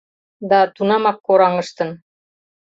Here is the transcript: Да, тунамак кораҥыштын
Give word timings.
Да, 0.49 0.59
тунамак 0.75 1.17
кораҥыштын 1.27 1.89